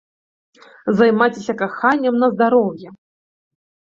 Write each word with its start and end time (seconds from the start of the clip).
Займайцеся 0.99 1.53
каханнем 1.59 2.17
на 2.23 2.27
здароўе! 2.33 2.89